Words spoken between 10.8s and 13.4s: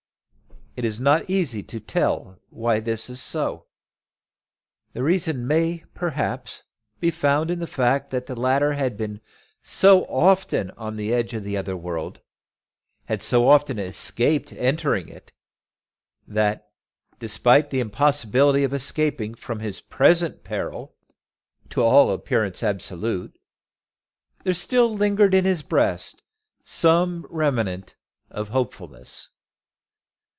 the edge of the other world, had